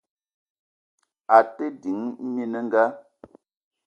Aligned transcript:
A 1.35 1.37
te 1.55 1.65
ding 1.81 2.01
mininga. 2.33 2.83